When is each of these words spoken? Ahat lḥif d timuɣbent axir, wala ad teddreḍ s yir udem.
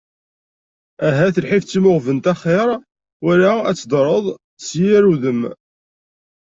Ahat 1.07 1.35
lḥif 1.43 1.63
d 1.63 1.67
timuɣbent 1.69 2.31
axir, 2.33 2.69
wala 3.25 3.53
ad 3.69 3.75
teddreḍ 3.77 4.25
s 4.65 4.67
yir 4.81 5.03
udem. 5.13 5.41